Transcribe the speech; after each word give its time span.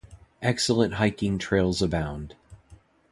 Excellent 0.41 0.95
hiking 0.95 1.37
trails 1.37 1.79
abound. 1.79 2.33